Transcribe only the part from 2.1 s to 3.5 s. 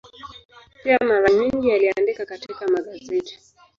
katika magazeti.